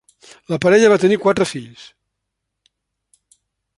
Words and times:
La 0.53 0.57
parella 0.63 0.89
va 0.93 0.97
tenir 1.03 1.19
quatre 1.25 1.47
fills. 1.51 1.85